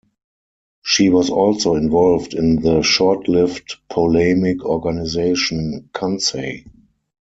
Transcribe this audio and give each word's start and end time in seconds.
She 0.83 1.09
was 1.09 1.29
also 1.29 1.75
involved 1.75 2.33
in 2.33 2.55
the 2.55 2.81
short-lived 2.81 3.77
polemic 3.87 4.65
organization 4.65 5.91
"Cansei". 5.93 6.65